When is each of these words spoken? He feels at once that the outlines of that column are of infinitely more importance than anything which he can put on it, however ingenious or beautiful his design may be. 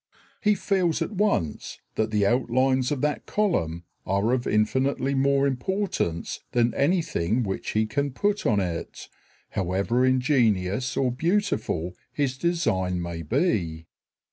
He 0.41 0.55
feels 0.55 1.03
at 1.03 1.11
once 1.11 1.79
that 1.93 2.09
the 2.09 2.25
outlines 2.25 2.89
of 2.91 3.01
that 3.01 3.27
column 3.27 3.83
are 4.03 4.31
of 4.33 4.47
infinitely 4.47 5.13
more 5.13 5.45
importance 5.45 6.39
than 6.53 6.73
anything 6.73 7.43
which 7.43 7.73
he 7.73 7.85
can 7.85 8.09
put 8.09 8.43
on 8.43 8.59
it, 8.59 9.09
however 9.51 10.03
ingenious 10.03 10.97
or 10.97 11.11
beautiful 11.11 11.95
his 12.11 12.35
design 12.35 12.99
may 12.99 13.21
be. 13.21 13.85